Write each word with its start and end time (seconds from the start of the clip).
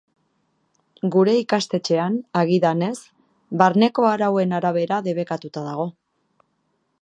Gure 1.15 1.35
ikastetxean, 1.41 2.15
agidanez, 2.41 2.95
barneko 3.63 4.09
arauen 4.13 4.57
arabera 4.61 4.99
debekatuta 5.11 5.65
dago. 5.69 5.87